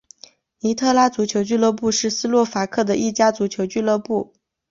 [0.61, 4.33] 尼特拉足球俱乐部是斯洛伐克的一家足球俱乐部。